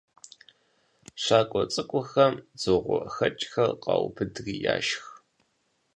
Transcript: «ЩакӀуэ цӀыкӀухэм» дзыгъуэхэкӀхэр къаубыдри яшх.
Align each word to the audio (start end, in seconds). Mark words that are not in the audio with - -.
«ЩакӀуэ 1.23 1.63
цӀыкӀухэм» 1.73 2.33
дзыгъуэхэкӀхэр 2.57 3.71
къаубыдри 3.83 4.55
яшх. 4.75 5.05